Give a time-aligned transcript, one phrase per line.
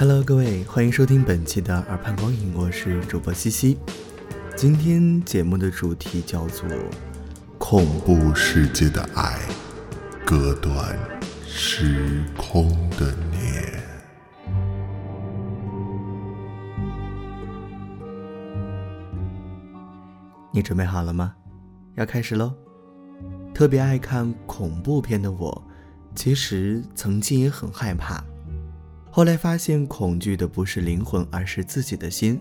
[0.00, 3.76] Hello，各位，欢迎收听本期的耳畔光影，我是主播西西。
[4.56, 6.66] 今天节目的主题叫做
[7.58, 9.38] 《恐怖世界的爱，
[10.24, 10.98] 割断
[11.44, 13.62] 时空的念》。
[20.50, 21.34] 你准备好了吗？
[21.96, 22.54] 要开始喽！
[23.52, 25.62] 特别爱看恐怖片的我，
[26.14, 28.24] 其实曾经也很害怕。
[29.10, 32.40] 后来发现，恐惧的不是灵魂，而是自己的心。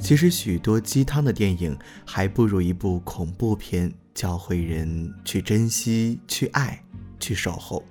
[0.00, 6.82] 其实，许多鸡汤的电影还不如一部恐怖片，教会人去珍惜、去爱、
[7.20, 7.84] 去守候，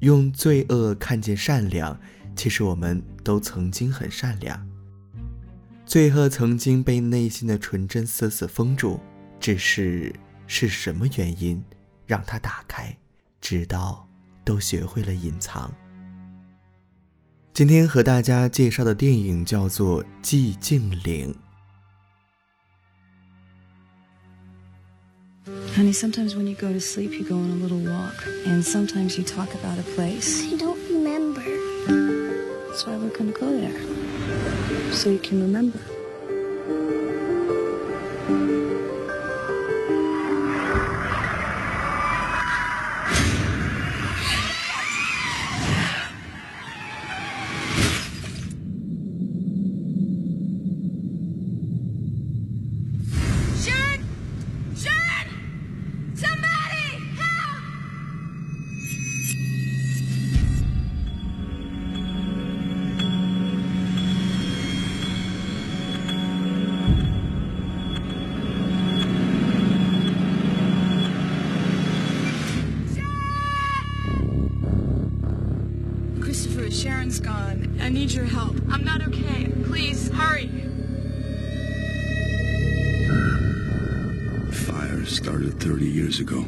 [0.00, 1.98] 用罪恶看见善良。
[2.36, 4.68] 其实，我们都曾经很善良。
[5.86, 9.00] 罪恶曾经被内心的纯真死死封住，
[9.40, 10.14] 只是
[10.46, 11.64] 是什么原因
[12.04, 12.94] 让它打开？
[13.40, 14.06] 直到
[14.44, 15.72] 都学会了隐藏。
[17.55, 21.33] 今天和大家介绍的电影叫做《寂静岭》。
[25.75, 29.23] Honey, sometimes when you go to sleep, you go on a little walk, and sometimes you
[29.23, 30.43] talk about a place.
[30.43, 31.41] I don't remember.
[32.67, 33.73] That's why we're gonna go there,
[34.91, 35.79] so you can remember.
[78.16, 78.56] Your help.
[78.70, 79.46] I'm not okay.
[79.64, 80.46] Please, hurry.
[84.50, 86.46] Fire started 30 years ago.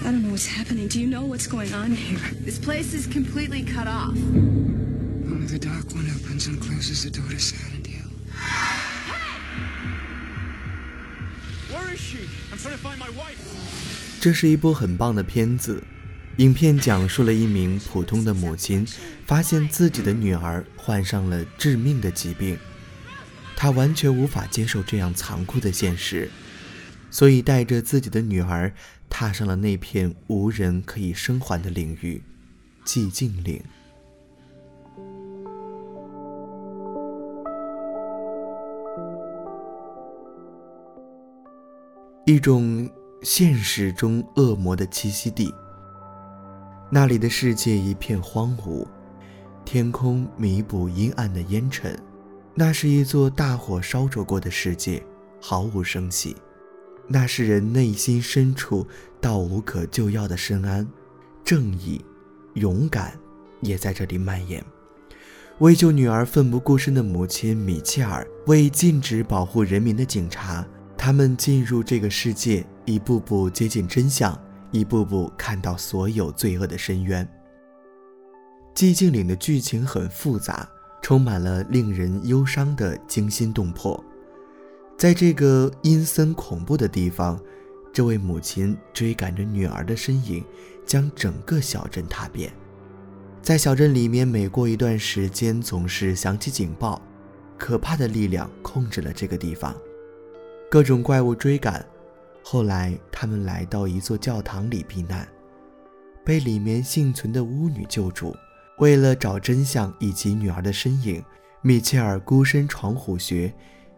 [0.00, 0.86] I don't know what's happening.
[0.86, 2.20] Do you know what's going on here?
[2.42, 4.10] This place is completely cut off.
[4.10, 8.08] Only the dark one opens and closes the door to Silentdale.
[11.72, 12.28] Where is she?
[12.52, 13.93] I'm trying to find my wife.
[14.24, 15.84] 这是一部很棒的片子。
[16.38, 18.82] 影片讲述了一名普通的母亲
[19.26, 22.56] 发现自己的女儿患上了致命的疾病，
[23.54, 26.30] 她完全无法接受这样残酷的现实，
[27.10, 28.72] 所以带着自己的女儿
[29.10, 32.22] 踏上了那片无人可以生还的领域——
[32.86, 33.62] 寂静岭。
[42.24, 42.88] 一种
[43.24, 45.52] 现实中恶魔的栖息地。
[46.90, 48.86] 那里的世界一片荒芜，
[49.64, 51.98] 天空弥补阴暗的烟尘。
[52.54, 55.02] 那是一座大火烧灼过的世界，
[55.40, 56.36] 毫无生气。
[57.08, 58.86] 那是人内心深处
[59.22, 60.86] 到无可救药的深谙，
[61.42, 62.04] 正义、
[62.52, 63.18] 勇敢
[63.62, 64.62] 也在这里蔓延。
[65.60, 74.38] 为救女儿奋不顾身的母亲米切尔，为禁止保护人民的警察，他们进入这个世界，一步步接近真相。
[74.70, 77.24] 一步步看到所有罪恶的深渊。
[78.74, 80.68] 寂静岭的剧情很复杂，
[81.00, 84.04] 充满了令人忧伤的惊心动魄。
[84.98, 87.40] 在这个阴森恐怖的地方，
[87.92, 90.44] 这位母亲追赶着女儿的身影，
[90.84, 92.52] 将整个小镇踏遍。
[93.40, 97.00] 在小镇里面，每过一段时间总是响起警报，
[97.56, 99.72] 可怕的力量控制了这个地方，
[100.68, 101.86] 各种怪物追赶。
[102.46, 105.26] 后来，他们来到一座教堂里避难，
[106.22, 108.36] 被里面幸存的巫女救助。
[108.78, 111.24] 为了找真相以及女儿的身影，
[111.62, 113.50] 米切尔孤身闯虎穴，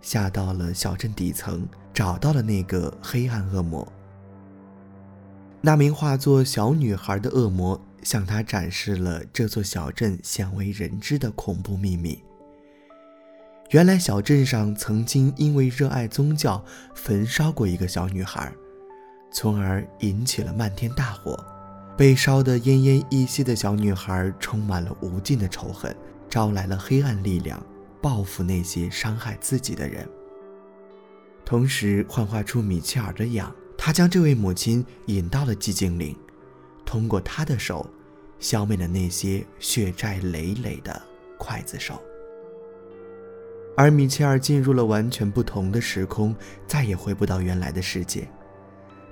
[0.00, 3.86] 下到了小镇底层，找到了那个黑暗恶魔。
[5.60, 12.20] 那名化作小女孩的恶魔向他展示了这座小镇鲜为人知的恐怖秘密。
[13.72, 16.62] 原来小镇上曾经因为热爱宗教
[16.94, 18.52] 焚烧过一个小女孩，
[19.32, 21.42] 从而引起了漫天大火。
[21.96, 25.96] 被烧得奄奄一息的小女孩充满了无尽的仇恨，
[26.28, 27.64] 招来了黑暗力量，
[28.02, 30.06] 报复那些伤害自己的人。
[31.42, 36.14] 同时幻化出米切尔的痒，他将这位母亲引到了寂静岭，
[36.84, 37.88] 通过她的手，
[38.38, 41.00] 消灭了那些血债累累的
[41.38, 41.98] 刽子手。
[43.76, 46.34] 而米切尔进入了完全不同的时空，
[46.66, 48.28] 再也回不到原来的世界。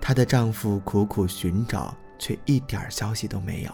[0.00, 3.70] 她的丈夫苦苦寻找，却一点消息都没有。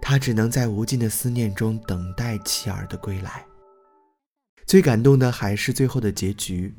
[0.00, 3.44] 她只能在无尽的思念中等待妻儿的归来。
[4.66, 6.74] 最感动的还是最后的结局。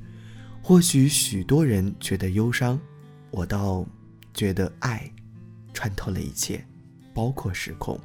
[0.61, 2.79] 或许许多人觉得忧伤，
[3.31, 3.85] 我倒
[4.33, 5.09] 觉得爱
[5.73, 6.63] 穿透了一切，
[7.13, 7.99] 包括时空。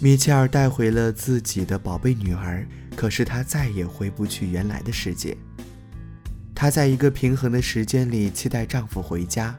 [0.00, 2.66] 米切尔带回了自己的宝贝女儿，
[2.98, 5.36] 可是她再也回不去原来的世界。
[6.52, 9.56] 她在一个平衡的时间里期待丈夫回家，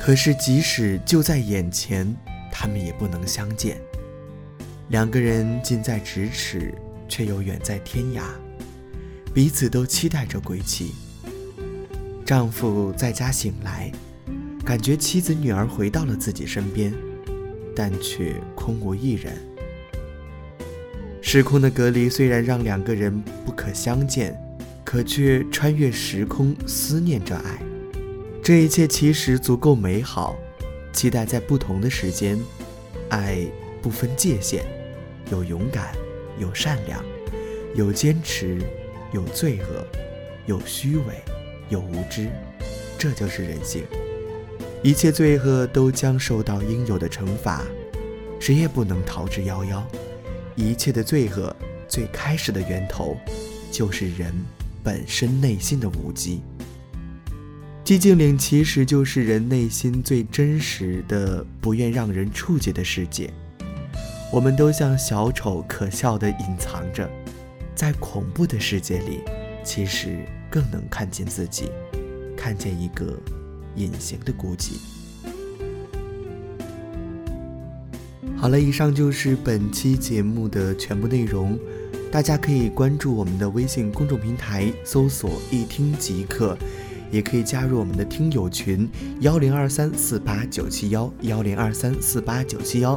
[0.00, 2.12] 可是即使就在眼前，
[2.50, 3.80] 他们也不能相见。
[4.88, 6.74] 两个人近在咫尺，
[7.08, 8.22] 却又远在天涯，
[9.32, 10.92] 彼此都期待着归期。
[12.24, 13.92] 丈夫在家醒来，
[14.64, 16.92] 感觉妻子女儿回到了自己身边，
[17.76, 19.36] 但却空无一人。
[21.28, 24.40] 时空的隔离虽然让两个人不可相见，
[24.84, 27.58] 可却穿越时空思念着爱。
[28.40, 30.36] 这一切其实足够美好，
[30.92, 32.38] 期待在不同的时间，
[33.08, 33.44] 爱
[33.82, 34.60] 不分界限，
[35.32, 35.92] 有勇敢，
[36.38, 37.04] 有善良，
[37.74, 38.62] 有坚持，
[39.12, 39.84] 有罪恶，
[40.46, 41.02] 有虚伪，
[41.68, 42.28] 有无知，
[42.96, 43.82] 这就是人性。
[44.80, 47.64] 一切罪恶都将受到应有的惩罚，
[48.38, 49.82] 谁也不能逃之夭夭。
[50.56, 51.54] 一切的罪恶
[51.86, 53.16] 最开始的源头，
[53.70, 54.34] 就是人
[54.82, 56.40] 本身内心的无机。
[57.84, 63.30] 寂静岭其实就是人内心最真实的、不愿让人触及的世界。
[64.32, 67.08] 我们都像小丑，可笑的隐藏着，
[67.76, 69.20] 在恐怖的世界里，
[69.62, 71.70] 其实更能看见自己，
[72.36, 73.16] 看见一个
[73.76, 74.95] 隐形的孤寂。
[78.46, 81.58] 好了，以上就是本期节目的全部内容。
[82.12, 86.56] 大家可以关注我们的微信公众平台，搜索“一听即可”，
[87.10, 88.88] 也可以加入我们的听友群
[89.18, 92.96] 幺零二三四八九七幺幺零二三四八九七幺。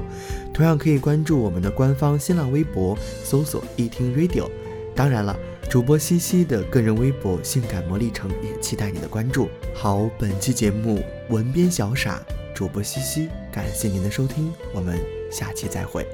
[0.54, 4.48] 同样可以关注我们的官方新浪微博，搜索“一听 Radio”。
[4.96, 5.36] 当然了，
[5.68, 9.50] 主播西西的个人微博“性感魔力城”也期待你的关注。
[9.74, 12.22] 好，本期节目文编小傻，
[12.54, 15.19] 主播西西，感谢您的收听，我们。
[15.30, 16.06] 下期再会。